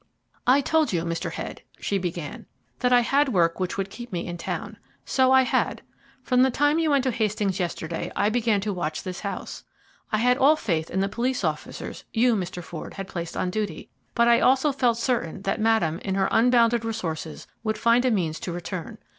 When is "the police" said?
11.01-11.43